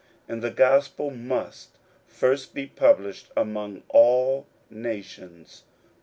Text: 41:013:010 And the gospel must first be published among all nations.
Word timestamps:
41:013:010 0.27 0.33
And 0.33 0.41
the 0.41 0.49
gospel 0.49 1.11
must 1.11 1.77
first 2.07 2.55
be 2.55 2.65
published 2.65 3.27
among 3.37 3.83
all 3.89 4.47
nations. 4.67 5.63